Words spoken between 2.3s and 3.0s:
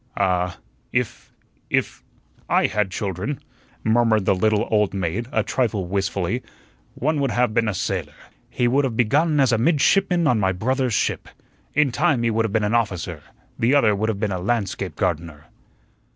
I had